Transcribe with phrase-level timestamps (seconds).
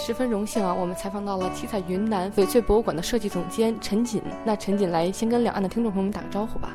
[0.00, 4.22] 十分荣幸啊，我们采访到了七彩云南翡翠博物馆的设计总监陈锦。
[4.46, 6.70] 那陈锦来先跟两岸的听众朋友们打个招呼吧。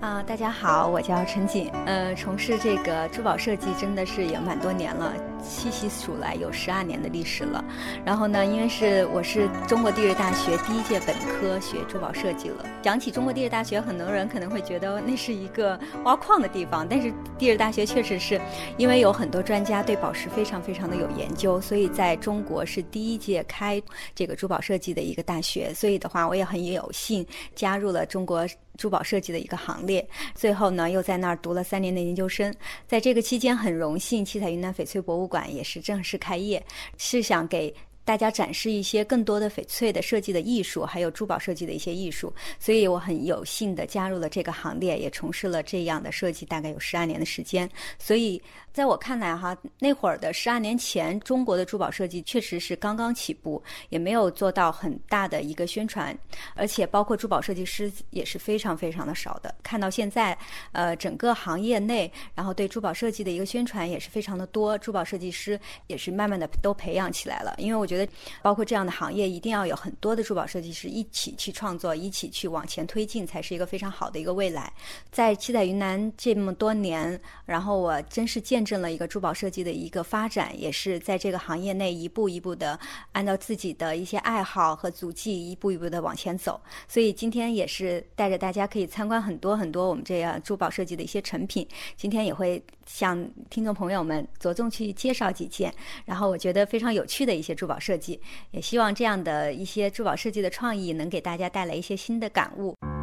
[0.00, 5.12] 啊，大家好，我叫陈锦，呃，从事这个珠宝设计真的是也蛮多年了，
[5.42, 7.64] 细细数来有十二年的历史了。
[8.04, 12.64] 然后呢，因为是我是中国地质大学第一届本科学珠宝设计了。
[12.82, 18.40] 讲起中国地质大学，很多人可能会觉得那是一个挖矿的地方，但是地质大学确实是
[18.76, 23.82] 因为有很多专家对宝石非常非常的有研究，所以在中国是第一届开
[24.14, 25.72] 这个珠宝设计的一个大学。
[25.74, 28.46] 所以的话，我也很有幸加入了中国。
[28.76, 32.52] 珠宝设计的一个行列，最后呢又在那儿读了三年的研究生，
[32.86, 36.64] 在这个期间很荣幸，七彩云南翡翠博物馆也是正式开业，
[36.96, 37.74] 是想给
[38.04, 48.40] 大家展示一些更多的翡翠的设计的艺术，还有珠宝设计的一些艺术，所以我很有幸的加入了这个行列，也从事了这样的设计，大概有十二年的时间，所以。
[48.72, 56.18] 在我看来，哈，那会儿的十二年前，中国的珠宝设计确实是刚刚起步，也没有做到很大的一个宣传，
[56.54, 59.54] 而且包括珠宝设计师也是非常非常的少的。
[59.62, 60.34] 看到现在，
[60.72, 67.54] 呃，整个行业内，然后对珠宝设计的一个宣传也是非常的多，珠宝设计师也是慢慢的都培养起来了。
[67.58, 74.72] 因为我觉得，包括这样的行业，一定要有很多的珠宝设计师一起去创作，一起去往前推进，才是一个非常好的一个未来。
[75.10, 78.62] 在七彩云南这么多年，然后我真是见。
[78.62, 82.78] 证了一个珠宝设计的一个发展，也是在这个行业内一步一步的
[83.10, 86.60] 按照自己的一些爱好和足迹一步一步的往前走。
[86.86, 91.66] 所以今天也是带着大家可以参观很多很多我们这样珠宝设计的一些成品。
[91.96, 98.20] 今天也会向听众朋友们着重去介绍几件，然后我觉得非常有趣的一些珠宝设计。
[98.52, 103.01] 也希望这样的一些珠宝设计的创意能给大家带来一些新的感悟。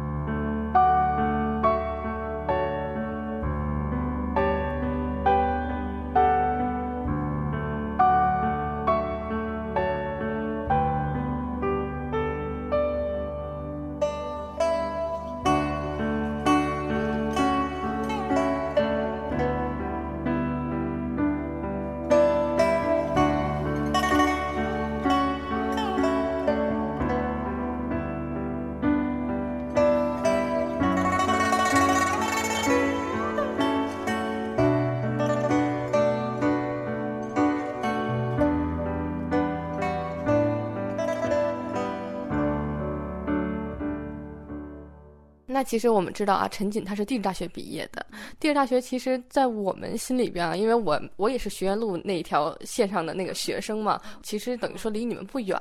[45.60, 48.06] 那其实我们知道啊，陈瑾他是地质大学毕业的。
[48.38, 55.60] 地质大学其实，在我们心里边啊，因为我我也是学院路那一条线上的那个学生嘛，其实等于说离你们不远。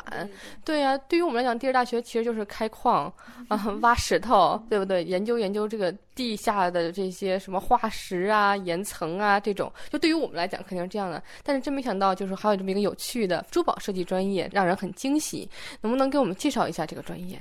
[0.64, 3.14] 对呀，对于我们来讲，地质大学其实就是开矿
[3.50, 5.04] 啊，挖石头，对不对？
[5.04, 11.22] 研究研究这个地下的这些什么化石啊、岩层啊这种，就对于我们来讲肯定是这样的。
[11.44, 15.50] 但是真没想到，就是还有这么一个有趣的珠宝设计专业，让人很惊喜。
[15.81, 17.38] 能不能给我们介绍一下这个专业？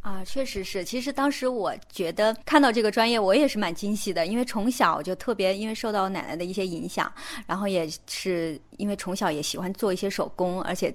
[0.00, 0.84] 啊，确实是。
[0.84, 7.12] 其实当时我觉得看到这个专业，我也是蛮惊喜的，因为从小就特别，因为受到奶奶的一些影响，
[7.46, 10.94] 然后也是因为从小也喜欢做一些手工，而且。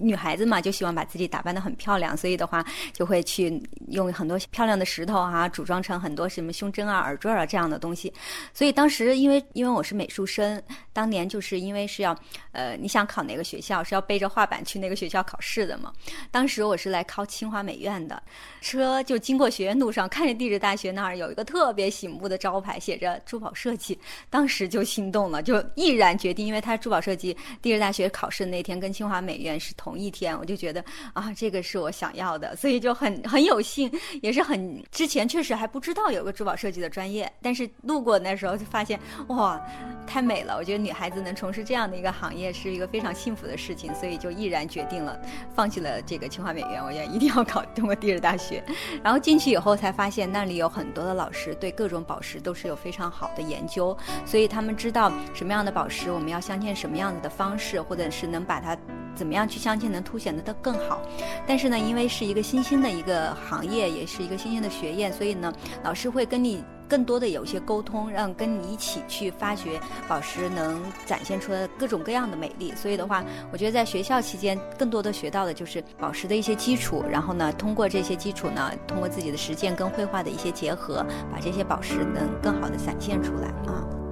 [0.00, 8.12] 女孩子嘛，就希望把自己打扮得很漂亮，所以的话就会去用很多漂亮的石头啊，组装成很多什么胸针啊、耳坠啊这样的东西。
[8.52, 10.62] 所以当时因为因为我是美术生，
[10.92, 12.14] 当年就是因为是要
[12.52, 15.92] 呃，你想考哪个学校是要背着画板去那个学校考试的嘛。
[16.30, 18.22] 当时我是来考清华美院的，
[18.60, 29.85] 车就经过学院路上，看着地质大学那儿有一个特别醒目的招牌，写着珠宝设计，当时就心动了，就毅然决定，因为他珠宝设计地质大学考试那天跟清华美院是同。
[29.86, 33.88] 同一天，我就觉得啊，这个是我想要的，所以就很很有幸，
[34.20, 38.98] 也是很之前确实还不知道有个珠宝设计的专业，但是路过那时候就发现
[39.28, 39.64] 哇，
[40.04, 40.56] 太美了！
[40.56, 45.16] 我觉得女孩子能从事这样的一个行业是一个非常幸福的事情，所以就毅然决定了
[45.54, 48.60] 放弃了这个清华美院，我觉得一定要考中国地质大学。
[49.04, 58.76] 然后进去以后才发现，那里有很多的老师对各种宝石都是有非常好的研究，所以他们知道什么样的宝石我们要镶嵌什么样子的方式，或者是能把它。
[59.16, 61.00] 怎么样去镶嵌能凸显的的更好？
[61.46, 65.52] 但是呢，因为是一个新兴的一个行业，也是一个新兴的学院，所以呢，
[65.82, 72.72] 老师会跟你更多的有一些沟通，让跟你一起去发掘宝石能展现出来各种各样的美丽。
[72.76, 84.05] 所以的话，我觉得在学校期间更多的学到的就是宝石的一些基础，然后呢，通过这些基础呢，通过自己的实践跟绘画的一些结合，把这些宝石能更好的展现出来啊。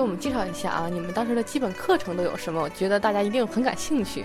[0.00, 2.62] 给我们介绍一下啊，你们当时的基本课程都有什么？
[2.62, 4.24] 我觉得大家一定很感兴趣。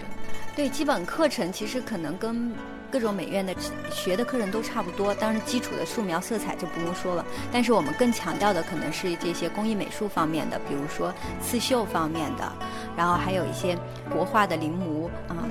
[0.56, 2.50] 对，基本课程其实可能跟
[2.90, 3.54] 各种美院的
[3.92, 7.26] 学的课程都差不多，当然基础的素描、色彩就不用说了。
[7.52, 12.50] 但是我们更强调的可能是这些工艺美术方面的，比如说刺绣方面的，
[12.96, 13.78] 然后还有一些
[14.10, 15.44] 国画的临摹啊。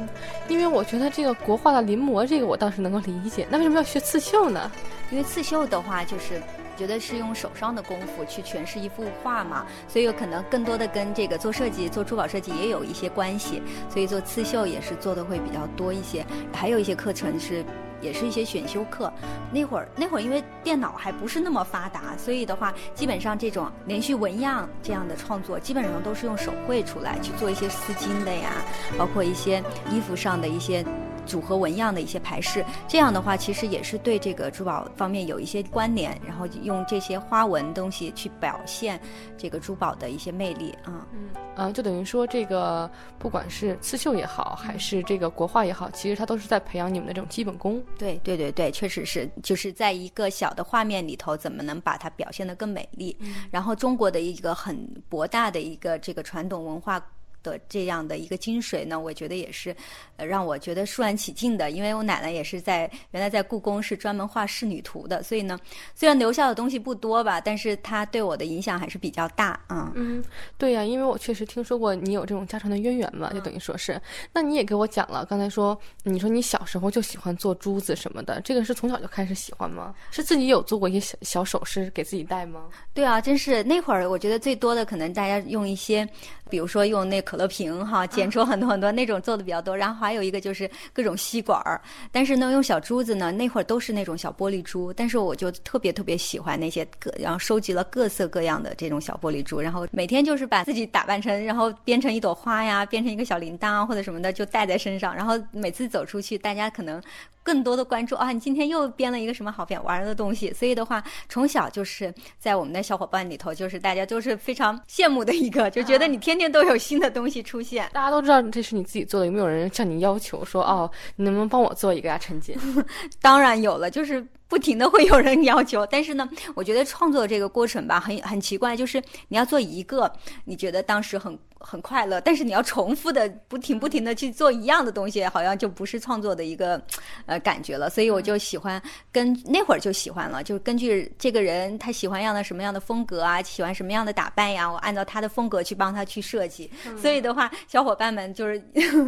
[0.48, 3.46] 因为我觉得这个国画的临摹，这个我倒是能够理解。
[3.50, 4.70] 那为什么要学刺绣呢？
[5.10, 6.42] 因为刺绣的话，就是
[6.76, 13.62] 觉得是用手上的功夫去诠释一幅画嘛，所以有可能更多的跟这个做设计、做珠宝设计也有一些关系。
[13.88, 16.24] 所以做刺绣也是做的会比较多一些。
[16.52, 17.64] 还有一些课程是，
[18.00, 19.12] 也是一些选修课。
[19.52, 28.52] 那会儿那会儿因为电脑还不是那么发达，所以的话，基本上这种连续纹样这样的创作，基本上都是用手绘出来去做一些丝巾的呀，
[28.98, 30.84] 包括一些衣服上的一些。
[31.26, 39.00] 组合纹样的一些排饰，这样的话其实也是对这个珠宝方面有一些关联，然后用这些花纹东西去表现
[39.36, 41.06] 这个珠宝的一些魅力啊。
[41.12, 47.82] 嗯，啊，就等于说这个不管是刺绣也好，还是这个国画也好，其实它都是在培养你们的这种基本功。
[47.98, 53.16] 对对对对，确实是，就是在一个小的画面里头，怎么能把它表现得更美丽？
[53.50, 54.76] 然后中国的一个很
[55.08, 57.04] 博大的一个这个传统文化。
[57.44, 59.76] 的这样的一个精髓呢，我觉得也是，
[60.16, 61.70] 呃，让我觉得肃然起敬的。
[61.70, 65.60] 因为我奶奶也是在原来在故宫是专门画仕女图的，所以呢，
[65.94, 69.92] 虽然留下的东西不多吧，但是她对我的影响还是比较大啊。
[69.94, 70.24] 嗯，
[70.56, 74.00] 对呀，因为我确实听说过你有这种家传的渊源嘛，就等于说是。
[74.32, 79.94] 那你也给我讲了，刚才说你说你小时候就喜欢做珠子什么的，这个是从小就开始喜欢吗？
[80.10, 82.64] 是自己有做过一些小小首饰给自己戴吗？
[82.94, 86.08] 对啊，真是那会儿我觉得最多的可能大家用一些。
[86.50, 91.80] 比如说用那可乐瓶哈，剪出很多很多那种做的比较多，然后还有一个就是各种吸管儿。
[92.12, 94.92] 但是呢，用小珠子呢，那会儿都是那种小玻璃珠。
[94.92, 105.12] 但是我就特别特别喜欢那些各，然后收集了各色各样的这种小玻璃珠，然后每天就是把自己打扮成，然后编成一朵花呀，编成一个小铃铛啊或者什么的，就戴在身上。
[105.12, 107.02] 然后每次走出去，大家可能。
[107.44, 108.32] 更多的关注啊！
[108.32, 110.50] 你今天又编了一个什么好玩的东西？
[110.54, 117.88] 所以的话，从小就是在我们的小伙伴里头，就是大家都是非常羡慕的一个，就觉得你天天都有新的东西出现。
[117.92, 122.56] 大家都知道这是你自己做的，有没有人向你要求说哦，你能不能帮我做一个呀，陈姐？
[123.20, 124.24] 当然有了，就是
[124.54, 125.84] 不停的会有人要求。
[125.90, 130.12] 但是呢，我觉得创作这个过程吧，很很奇怪，就是你要做一个，
[130.44, 131.36] 你觉得当时很。
[131.66, 136.78] 很快乐，但是你要重复的不停不停的去做一样的东西，好像就不是创作的一个
[137.24, 137.88] 呃感觉了。
[137.88, 138.78] 所以我就喜欢
[139.10, 146.70] 跟那会儿就喜欢了，就根据这个人他喜欢样的什么样的风格啊，喜欢什么样的打扮呀，我按照他的风格去帮他去设计。
[147.00, 148.58] 所以的话，小伙伴们就是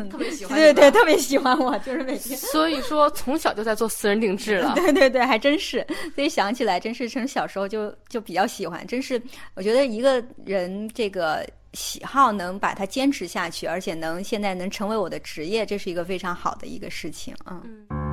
[0.09, 2.39] 特别喜欢，对对，特别喜欢我，就是每天。
[2.41, 4.73] 所以说从小就在做私人定制了。
[4.77, 5.87] 对对对，还真是。
[6.15, 9.21] 所以想起来，真是从小时候就就比较喜欢，真是
[9.55, 11.47] 我觉得一个人这个。
[11.73, 18.06] 喜好能把它坚持下去，而且能现在能成为我的职业，这是一个非常好的一个事情，嗯。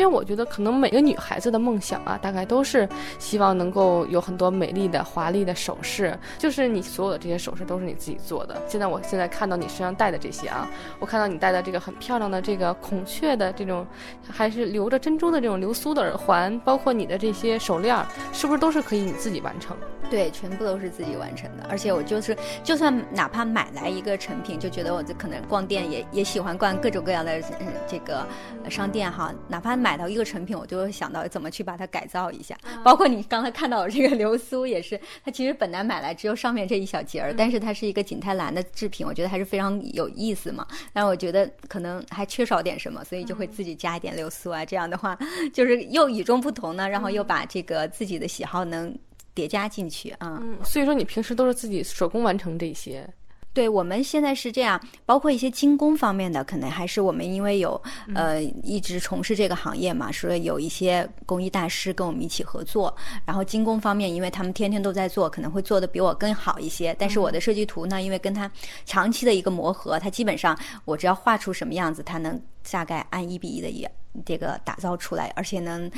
[0.00, 2.88] 因为我觉得，可能每个女孩子的梦想啊，大概都是
[3.18, 6.18] 希望能够有很多美丽的、华丽的首饰。
[6.38, 8.62] 就是你所有的这些首饰都是你自己做的。
[8.66, 10.66] 现在，我现在看到你身上戴的这些啊，
[10.98, 13.86] 我看到你戴的这个很漂亮的这个孔雀的这种，
[14.26, 17.94] 还是留着珍珠的这种流苏的耳环，包括你的这些手链，
[18.32, 19.76] 是不是都是可以你自己完成？
[20.08, 21.66] 对，全部都是自己完成的。
[21.68, 28.26] 而且我就是，就算哪怕买来一个成品，就觉得我这可能逛店也也喜欢逛各种各样的嗯这个
[28.70, 29.89] 商店哈，哪怕买。
[29.90, 32.56] 买到一个成品，我就会想到怎么去把它改造一下。
[32.84, 40.64] 包括你刚才看到的这个流苏，也是它其实本来买来只有上面这一小节儿，但是它是一个景泰蓝的制品，我觉得还是非常有意思嘛。
[40.92, 44.64] 但我觉得可能还缺少点什么，所以就会自己加一点流苏啊。
[44.64, 45.18] 这样的话，
[45.52, 48.96] 就是又与众不同呢，然后又把这个自己的喜好能
[49.34, 50.38] 叠加进去啊。
[50.40, 53.04] 嗯，所以说你平时都是自己手工完成这些。
[53.52, 57.80] 对我们现在是这样，包括一些精工方面的，可能还是我们因为有
[58.14, 62.96] 呃一直从事这个行业嘛，所以有一些工艺大师跟我们一起合作。
[63.24, 66.94] 然后精工方面，因为他们天天都在做，可能会做的比我更好一些。
[66.98, 68.50] 但是我的设计图呢，因为跟他
[68.86, 72.40] 长期的一个磨合，他基本上我只要画出什么样子，他能
[72.70, 73.90] 大概按一比一的也
[74.26, 75.90] 这个打造出来，而且能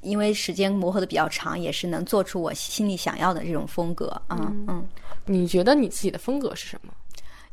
[0.00, 4.20] 因为时间磨合的比较长，也是能做出我心里想要的这种风格。
[4.30, 4.88] 嗯嗯，
[5.26, 6.92] 你觉得你自己的风格是什么？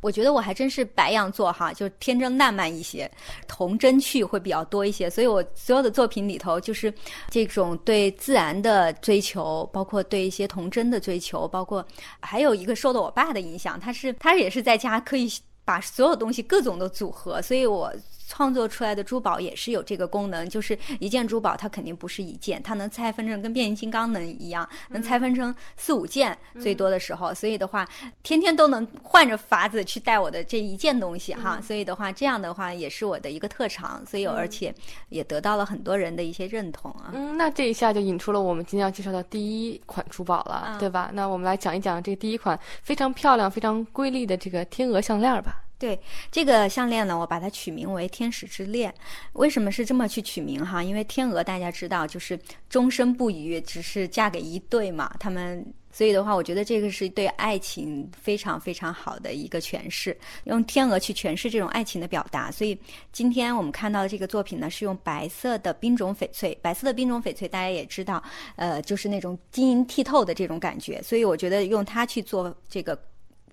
[0.02, 3.12] 我觉得我还真是白羊座哈，就天真烂漫一些，
[3.48, 6.94] 童真趣会比较多一些，所以我所有的作品里头，就是
[7.30, 11.84] 这种对自然的追求，包括对一些童真的追求，包括
[12.20, 15.28] 还有一个受到我爸的影响，他是他也是在家可以
[15.66, 17.92] 把所有东西各种的组合，所以我。
[18.28, 27.34] 创作出来的珠宝也是有这个功能，就是一件珠宝它肯定不是一件，它能拆分成跟变形金刚能一样，能拆分成四五件最多的时候。
[27.34, 27.88] 所以的话，
[28.24, 31.60] 天天都能换着法子去戴我的这一件东西哈。
[31.62, 34.74] 所以的话，这样的话也是我的一个特长，所以而且
[35.10, 37.12] 也得到了很多人的一些认同啊。
[37.14, 41.12] 嗯，那这一下就引出了我们今天要介绍的第一款珠宝了，对吧？
[41.14, 45.65] 那我们来讲一讲这第一款非常漂亮、非常瑰丽的这个天鹅项链吧。
[45.78, 46.00] 对
[46.32, 48.94] 这个项链呢，我把它取名为“天使之恋”。
[49.34, 50.82] 为什么是这么去取名哈？
[50.82, 52.40] 因为天鹅大家知道，就是
[52.70, 55.14] 终身不渝，只是嫁给一对嘛。
[55.20, 62.50] 他们所以的话，我觉得这个是对爱情非常非常好的一个诠释，用天鹅去诠释这种爱情的表达。
[62.50, 62.78] 所以
[63.12, 66.58] 今天我们看到的这个作品呢，是用白色的冰种翡翠。
[66.62, 68.24] 白色的冰种翡翠大家也知道，
[68.56, 71.02] 呃，就是那种晶莹剔透的这种感觉。
[71.02, 72.98] 所以我觉得用它去做这个。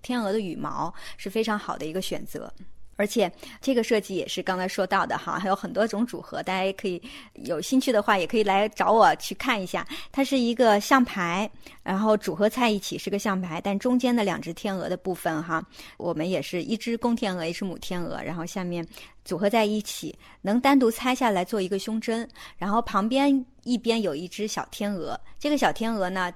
[0.03, 2.53] 天鹅的羽毛是非常好的一个选择，
[2.95, 7.01] 而且这个设计也是刚才说到的哈，还有很多种组合，大家也可以
[7.45, 9.87] 有兴趣的话，也可以来找我去看一下。
[10.11, 11.49] 它是一个象牌，
[11.81, 15.65] 然后组合在一起是个象牌，但中间的两只天鹅的部分哈，
[15.97, 18.85] 我们也是一只公天鹅，一只母天鹅，然后下面
[19.25, 26.31] 组合在一起，能单独拆下来做一个胸针，然后旁边一边有一只小天鹅，这个小天鹅呢。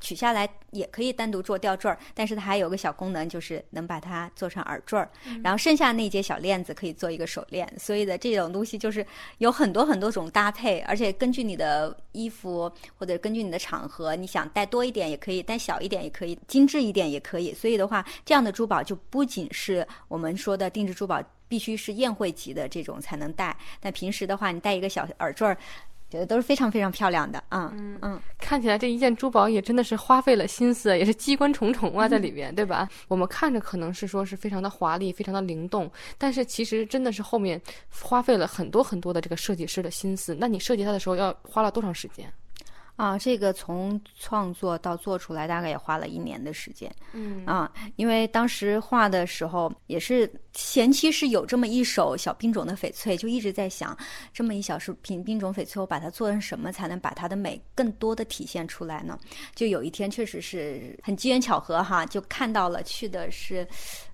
[0.00, 5.08] 取下来也可以单独做吊坠儿，但是它还有个小功能，就是能把它做成耳坠儿。
[5.44, 7.70] 然后剩下那节小链子可以做一个手链。
[7.78, 9.06] 所以的这种东西就是
[9.38, 17.52] 有很多很多种搭配，而且根据你的衣服或者根据你的场合，你想戴多一点也可以，戴小一点也可以，精致一点也可以。
[17.52, 23.56] 所以的话，这样的珠宝就不仅是我们说的定制珠宝，必须是宴会级的这种才能戴。
[23.80, 25.56] 但平时的话，你戴一个小耳坠儿。
[26.10, 32.88] 觉得都是非常非常漂亮的啊，嗯嗯，看起来这一件珠宝也真的是花费了心思，也是机关重重啊，在里边，对吧？
[33.06, 35.88] 我们看着可能是说是非常的华丽，非常的灵动，
[36.18, 40.36] 但是其实真的是后面花费了很多很多的这个设计师的心思。
[40.38, 42.28] 那你设计它的时候要花了多长时间？
[43.00, 46.94] 啊，这个从创作到做出来大概也花了一年的时间。
[47.14, 53.96] 嗯啊，因为当时画的时候也是前期是有这么一首小冰种的翡翠，就一直在想，
[54.34, 59.18] 这么一小是冰冰种翡翠，我把它做成什么才能把它的美更多的体现出来呢？
[59.54, 63.66] 就有一天确实是很机缘巧合哈，就看到了去的是。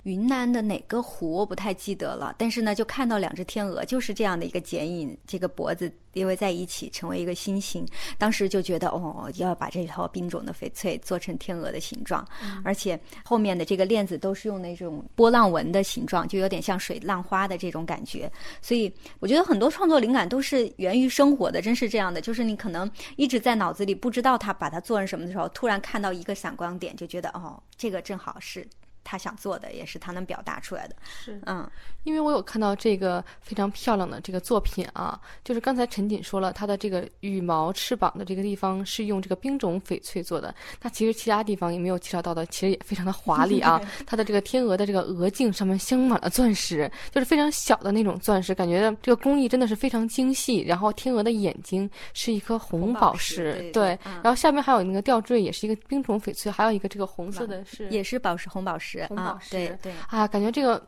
[0.07, 7.85] 云南的哪个湖我不太记得了，但是呢，就看到两只天鹅，就是这样的一个剪影，这个脖子叠围在一起，成为一个心形。
[8.17, 12.25] 当时就觉得，哦，要把这套冰种的翡翠做成天鹅的形状，
[12.63, 18.31] 而且后面的这个链子都是用那种波浪纹的形状，就有点像水浪花的这种感觉。
[18.63, 22.21] 所以我觉得很多创作灵感都是源于生活的，真是这样的。
[22.21, 28.65] 就是你可能一直在脑子里不知道它把它做成什么的时候，突然看到一个闪光点，就觉得，哦，这个正好是。
[29.07, 31.71] 他想做的也是他能表达出来的，是嗯，
[32.03, 43.81] 因为我有看到这个非常漂亮的这个作品啊，就是刚才陈锦说了，它的这个羽毛翅膀的这个地方是用这个冰种翡翠做的，那其实其他地方也没有介绍到的，其实也非常的华丽啊。
[44.05, 50.63] 它的这个天鹅的这个额颈上面镶满了钻石，就是非常小的那种钻石，感觉这个工艺真的是非常精细。
[50.63, 58.96] 然后天鹅的眼睛是一颗红宝石，对，然后下面还有那个吊坠也是一个冰种翡翠，还有一个这个红色的是也是宝石红宝石。
[59.05, 60.83] 红宝石，对对啊，感觉这个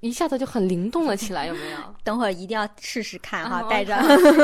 [0.00, 1.78] 一下子就很灵动了起来，有没有？
[2.02, 3.96] 等会儿一定要试试看哈，带着。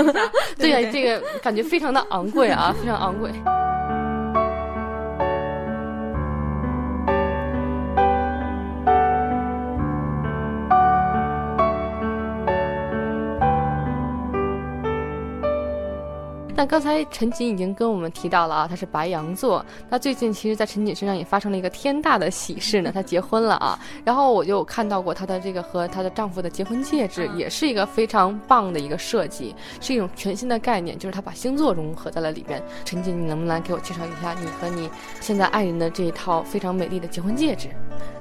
[0.57, 3.33] 对呀，这个感觉非常的昂贵啊，非常昂贵。
[16.59, 19.65] 那刚才陈瑾已经跟我们提到了啊，他是白羊座。
[19.89, 23.79] 那最近其实，在陈瑾身上也发生了一个天大的喜事呢， 她结婚了啊。
[24.05, 32.61] 然后我就看到过她的这个和她的丈夫的结婚戒指，也是一个非常棒的一个设计，是一种全新的概念，就是她把星座融合在了里边。
[32.85, 37.69] 陈瑾，你能不能来给我介绍一下你和你现在爱人的这一套非常美丽的结婚戒指？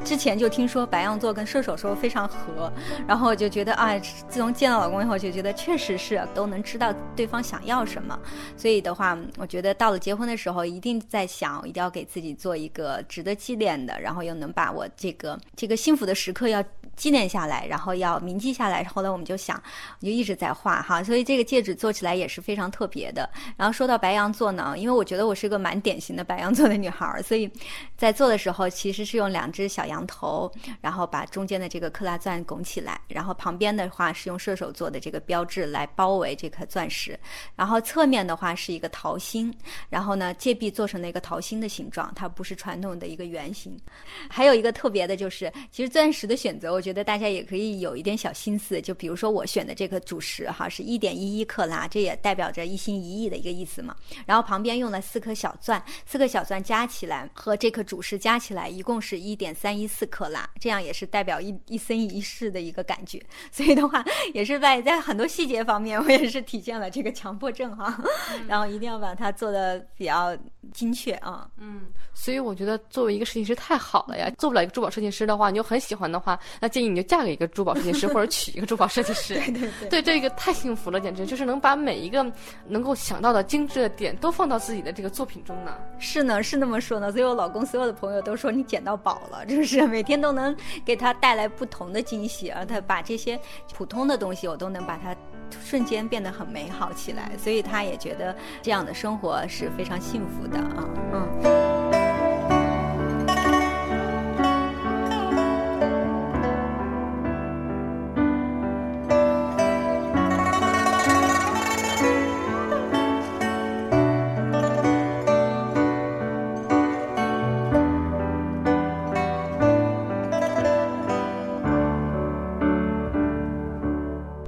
[0.03, 2.71] 之前就听说白羊座跟射手座非常合，
[3.07, 8.17] 然后我就觉得啊，自从见到老公以后，就觉得确实是都能知道对方想要什么。
[8.55, 16.63] 所以的话，我觉得到了结婚的时候，一定在想，一定要给自己做一个值得纪念的，然后又能把我这个这个幸福的时刻要
[16.97, 18.83] 纪念下来，然后要铭记下来。
[18.83, 19.55] 后来我们就想，
[20.01, 23.29] 我就一直在画哈，所以这个戒指做起来也是非常特别的。
[23.55, 27.49] 然后说到白羊座呢，因为我觉得我是个蛮典型的白羊座的女孩儿，所以
[27.95, 30.51] 在做的时候其实是用两只小羊头，
[30.81, 37.17] 然后把中间的这个克拉钻拱起来，然后旁边的话是用射手座的这个标志来包围这颗钻石，
[37.55, 38.17] 然后侧面。
[38.27, 39.53] 的话是一个桃心，
[39.89, 43.79] 然后呢，戒臂做成了一个桃心的形状，它不是传统的一个圆形。
[44.27, 53.93] 还有一个特别的就是，其实钻石的选择，我觉觉得大家也可以有一点小心思，就比如说我选的这个主食哈，是一点一一克拉，这也代表着一心一意的一个意思嘛。
[54.25, 63.21] 然后旁边用了四颗小钻，四颗小钻加起来和这颗主食加起来一共是一点三一四克拉，这样也是代表一一生一世的一个感觉。
[63.51, 64.01] 所以的话，
[64.33, 68.01] 也是在在很多细节方面，我也是体现了这个强迫症哈。
[68.47, 70.33] 然后一定要把它做的比较
[70.73, 71.47] 精确啊。
[71.57, 71.81] 嗯，
[72.13, 74.29] 所以我觉得作为一个设计师太好了呀。
[74.37, 79.35] 做不了一个珠宝设计师的话，你又很喜欢的话，那建议你就嫁给一个珠宝设计师，或者娶一个珠宝设计师。
[79.35, 82.25] 对 对对，对这个太幸福了，简直就是能把每一个
[82.67, 85.77] 能够想到的精致的点都放到自己的这个作品中呢。
[85.99, 87.11] 是呢，是那么说呢。
[87.11, 90.55] 所以我老公所有的朋友都说你捡到宝了，就是每天都能
[90.85, 93.39] 给他带来不同的惊喜，而他把这些
[93.73, 95.15] 普通的东西，我都能把它
[95.63, 97.31] 瞬间变得很美好起来。
[97.37, 100.83] 所以他也觉得这样的生活是非常幸福的啊，
[101.13, 101.27] 嗯。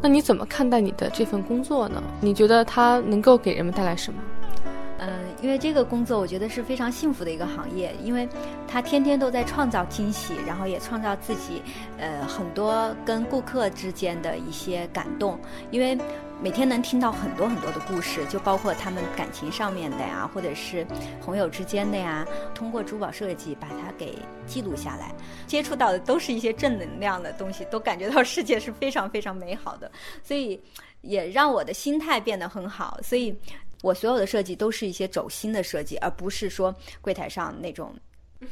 [0.02, 2.02] 那你怎么看待你的这份工作呢？
[2.22, 4.20] 你觉得它能够给人们带来什么？
[5.42, 8.28] 因为这个工作我觉得是非常幸福的一个行业，因为
[8.68, 11.62] 他天天都在创造惊喜，然后也创造自己，
[11.98, 15.40] 呃，很多跟顾客之间的一些感动。
[15.72, 15.98] 因为
[16.42, 20.86] 每天能听到很多很多的故事，就包括他们感情上面的呀，或者是
[21.24, 25.14] 朋友之间的呀，通过珠宝设计把它给记录下来，
[25.48, 29.90] 接触到的都是一些正能量的东西，都感觉到世界是非常非常美好的，
[30.22, 30.62] 所以
[31.02, 33.34] 也让我的心态变得很好，所以。
[33.82, 37.96] 我所有的设计都是一些走心的设计，而不是说柜台上那种，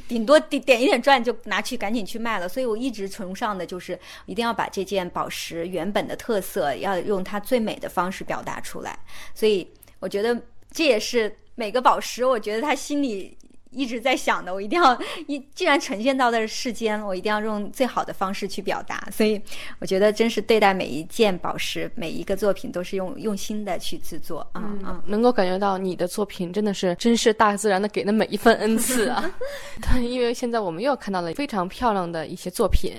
[0.08, 2.48] 顶多点点一点赚就拿去赶紧去卖了。
[2.48, 8.98] 所以我一直崇尚的就是一定要把这件宝石原本的特色，要用它最美的方式表达出来。
[9.36, 10.40] 所以我觉得
[10.72, 13.38] 这也是每个宝石，我觉得他心里。
[13.72, 19.08] 一直在想的，我一定要 一既然呈现到的世间，我一定要用最好的方式去表达。
[19.12, 19.42] 所以
[19.80, 24.46] 我觉得，真是对待每一件宝石、每一个作品，都是用用心的去制作。
[24.56, 29.30] 嗯嗯，能够感觉到你的作品真的是真是大自然的给的每一份恩赐啊！
[29.82, 32.94] 对，因为现在我们又看到了非常漂亮的一些作品，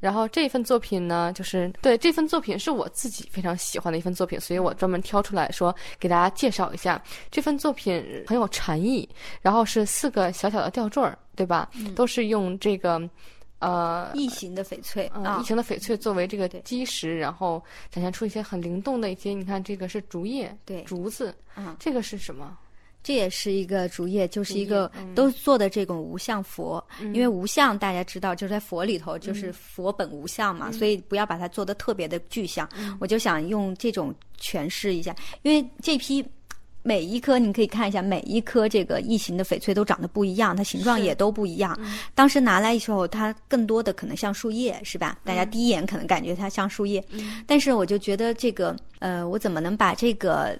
[0.00, 9.08] 然后这份作品呢，就是对这份作品是我自己非常喜欢的一份作品，所以我专门挑出来说给大家介绍一下这份作品很有禅意，
[9.42, 9.84] 然后是。
[10.04, 11.70] 四个小小的吊坠儿，对吧？
[11.96, 13.00] 都是用这个，
[13.58, 19.32] 呃，异形的翡翠啊，异形的翡翠作为这个基石，然后展现出一些很灵动的一些。
[19.32, 22.54] 你看，这个是竹叶，对，竹子，嗯，这个是什么？
[23.02, 26.86] 这也是一个竹叶，就是一个都做的这种无相佛。
[27.00, 32.68] 因为无相大家知道，就是在佛里头，就是佛本无相嘛，所以不要把它做的特别的具象。
[33.00, 36.22] 我就想用这种诠释一下，因为这批。
[36.86, 41.76] 每一颗，你可以看一下，每一颗这个异形的翡翠都长得不一样，它形状也都不一样。
[42.14, 45.18] 当时拿来的时候，它更多的可能像树叶，是吧？
[45.24, 47.02] 大家第一眼可能感觉它像树叶，
[47.46, 50.54] 但是我就觉得这个，呃，我怎么能把这个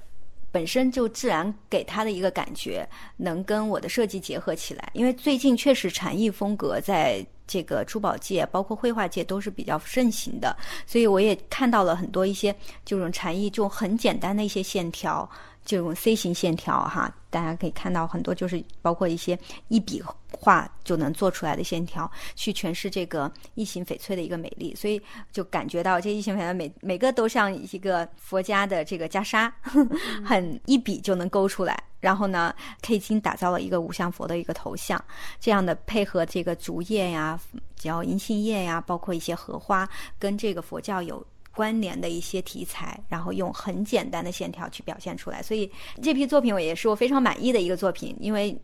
[0.50, 4.88] 本身就自然给它的一个感觉，能跟我的设计结合起来？
[4.94, 10.56] 因为最近确实禅意风格在这个珠宝界，包括绘画界都是比较盛行的，
[10.86, 15.28] 所以我也看到了很多一些这种禅意，就很简单的一些线条。
[15.64, 25.00] 这种 C 型线条哈，大家可以看到很多，就是包括一些一笔画就能做出来的线条，去诠释这个异形翡翠的一个美丽，所以
[25.32, 29.50] 就感觉到这异形翡翠每每个都像一个佛家的这个袈裟，
[30.24, 31.82] 很一笔就能勾出来。
[32.00, 35.02] 然后呢，K 金打造了一个五相佛的一个头像，
[35.40, 37.40] 这样的配合这个竹叶呀、
[37.74, 41.26] 叫银杏叶呀，包括一些荷花，跟这个佛教有。
[41.54, 45.70] 关联的一些题材，然后用很简单的线条去表现出来，所以
[46.02, 48.60] 这批作品我也是我非常满意的一个作品，因为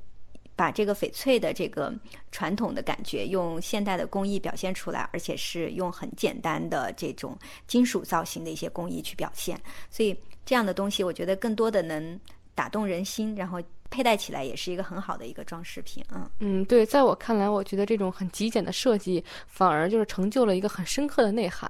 [0.57, 1.95] 把这个翡翠的这个
[2.31, 12.19] 传统的感觉用现代的工艺表现出来，而且是用很简单的这种金属造型的一些工艺去表现，所以这样的东西我觉得更多的能
[12.55, 13.61] 打动人心，然后。
[13.91, 21.69] 佩戴起来也是一个很好的一个装饰品，嗯嗯，对，在我看来，我觉得这种很极简的设计反而就是成就了一个很深刻的内涵。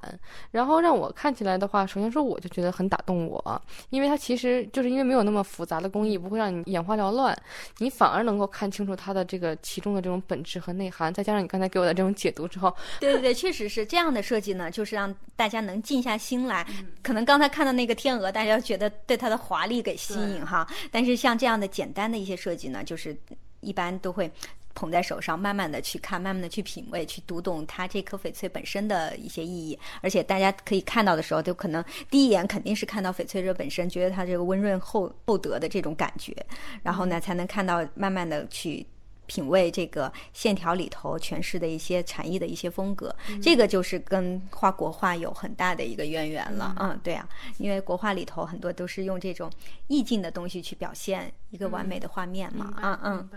[0.51, 7.35] 然后让我看起来的话，首先说我就觉得很打动我，因为它其实就是因为没有那么复杂的工艺，不会让你眼花缭乱，
[7.79, 11.13] 你反而能够看清楚它的这个其中的这种本质和内涵。
[11.15, 16.67] 再加上你刚才给我的这种解读之后，对对对，确实是这样的设计呢，就是让大家能静下心来。
[17.03, 22.10] 可能刚才看到那个天鹅，大家觉得对它的华丽给吸引哈，但是像这样的简单。
[22.11, 23.17] 的一些设计呢，就是
[23.61, 24.31] 一般都会
[24.75, 29.79] 捧在手上，慢慢的去看，慢慢的去品味，去读懂它这颗翡翠本身的一些意义。
[30.01, 36.35] 而且大家可以看到的时候，就可能第一眼肯定是看到翡翠这本身，觉得它这个温润厚厚德的这种感觉，
[36.83, 38.87] 然后呢，才能看到慢慢的去。
[39.31, 46.75] 品味这个线条里头诠释的一些禅意的一些风格，这个就是跟画国画有很大的一个渊源了。
[46.81, 49.49] 嗯，对啊，因为国画里头很多都是用这种
[49.87, 52.75] 意境的东西去表现一个完美的画面嘛。
[52.83, 53.29] 嗯嗯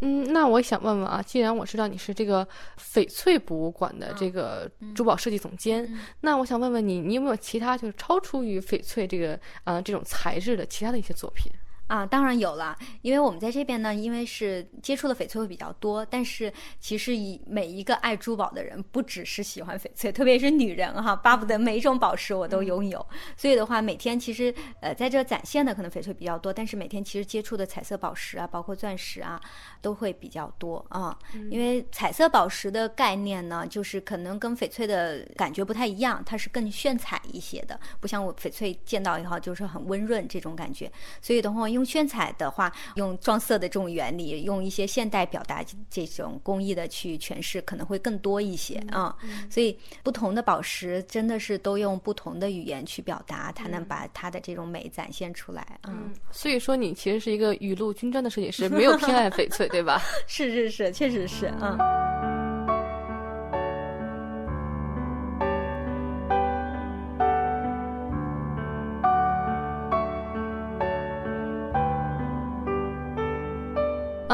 [0.00, 2.46] 嗯，那我想问问啊，既然我知道你是这个
[2.78, 5.86] 翡翠博物馆的这个珠宝设计总监，
[6.20, 11.52] 那我想问问你，你有没有其他就是超出于翡翠这个啊这种材质的其他的一些作品？
[11.86, 23.06] 啊，当然有了，因为我们在这边呢，因为是接触的翡翠会比较多，但是其实以每一个爱珠宝的人，不只是喜欢翡翠，特别是女人哈，巴不得每一种宝石我都拥有。
[23.36, 29.40] 所以的话，每天其实呃在这展现的可能翡翠比较多，但是每天其实接触的彩色宝石啊，包括钻石啊，
[29.80, 31.16] 都会比较多啊。
[31.52, 40.90] 因为彩色宝石的概念呢，就是可能跟翡翠的感觉不太一样，它是更炫彩一些的，不像我翡翠见到以后就是很温润这种感觉。
[41.22, 41.75] 所以的话。
[41.76, 49.14] 用炫彩的话，用撞色的这种原理，用一些现代表达这种工艺的去诠释，可能会更多一些啊。
[49.50, 55.78] 所以不同的宝石真的是都用不同的语言去表达，才能把它的这种美展现出来。
[55.86, 60.00] 嗯，所以说你其实是一个雨露均沾的设计师，没有偏爱翡翠，对吧？
[60.26, 62.55] 是是是，确实是嗯。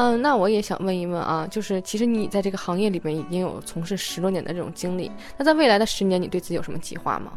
[0.03, 7.31] 嗯，那我也想问一问啊，就是其实你在这个行业里面已经有从事十多年的这种经历，那在未来的十年，你对自己有什么计划吗？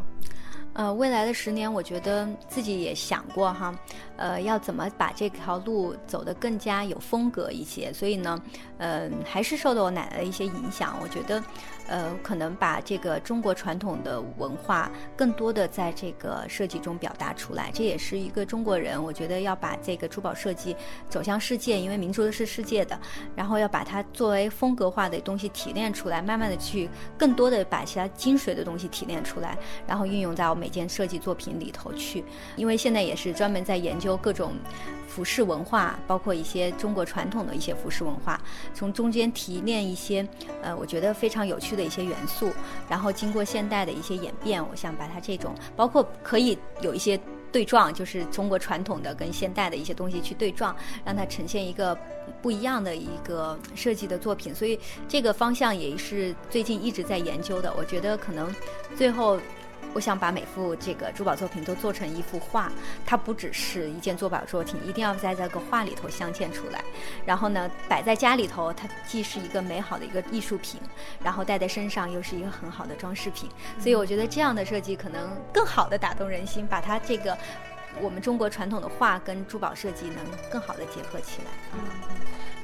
[0.73, 3.73] 呃，未来的十年，我觉得自己也想过哈，
[4.17, 7.91] 呃，要怎么把这条路走得更加有风格一些。
[7.93, 8.37] 所以呢，
[8.79, 10.95] 嗯，还是受到我奶奶的一些影响。
[11.01, 11.41] 我觉得，
[11.87, 17.71] 呃，可能把这个中国传统的文化更多的在这个设计中表达出来。
[17.73, 20.75] 这也是一个中国人，我觉得要把这个珠宝设计
[21.09, 22.99] 走向世界，因为民族的是世界的，
[23.35, 30.67] 然后要把它作为风格化的东西提炼出来，慢慢的去更多的把其他精髓的东西提炼出来，然后运用在我们。
[30.67, 32.21] 每件设计作品里头去，
[32.57, 34.51] 因为现在也是专门在研究各种
[35.17, 38.39] 服饰文化，包括一些中国传统的一些服饰文化，
[38.71, 40.23] 从中间提炼一些
[40.61, 42.51] 呃，我觉得非常有趣的一些元素，
[42.87, 47.19] 然后经过现代的一些演变，我想把它这种包括可以有一些
[47.51, 51.97] 对撞，就是中国传统的跟现代的一些东西去对撞，让它呈现一个
[52.39, 54.53] 不一样的一个设计的作品。
[54.53, 57.73] 所以这个方向也是最近一直在研究的。
[57.75, 58.53] 我觉得可能
[58.95, 59.39] 最后。
[59.93, 62.71] 我想把每幅这个珠宝作品都做成一幅画，
[63.05, 66.83] 它不只是一件珠宝作品，一定要在这个画里头镶嵌出来。
[67.25, 70.79] 然后呢，摆在家里头，它既是一个美好的一个艺术品，
[71.23, 73.49] 然后戴在身上又是一个很好的装饰品。
[73.79, 77.35] 所以我觉得这样的设计可能更好的打动人心，把它这个
[77.99, 80.17] 我们中国传统的画跟珠宝设计能
[80.51, 81.51] 更好的结合起来。
[81.73, 81.79] 嗯，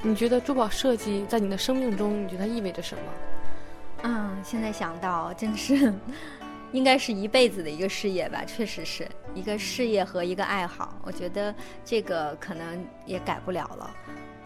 [0.04, 3.04] 你觉得珠宝设计在你的生命中，你觉得它意味着什么？
[4.04, 5.92] 嗯，现在想到真是。
[6.74, 11.00] 应该是一辈子的一个事业吧，确实是一个事业和一个爱好。
[11.04, 11.56] 我觉得
[11.86, 13.90] 这个可能也改不了了。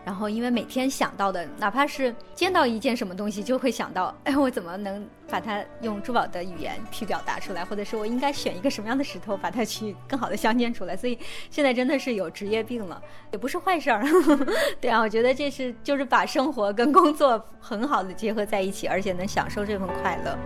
[0.06, 7.66] 然后，因为每天想到的，哪怕是见到一件什么东西，就会想到，哎，我怎么能把它用珠宝的语言去表达出来？
[7.66, 10.96] 或者是我应该选一个什么样的石头，把它去更好的镶嵌出来？
[10.96, 13.02] 所以现在真的是有职业病了，
[13.34, 14.02] 也不是坏事儿。
[14.80, 20.38] 对啊，我觉得这是就是把生活跟工作 很好的结合在一起，而且能享受这份快乐。